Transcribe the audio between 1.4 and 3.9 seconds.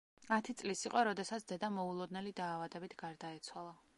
დედა მოულოდნელი დაავადებით გარდაეცვალა.